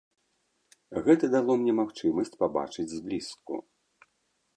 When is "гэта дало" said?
1.07-1.51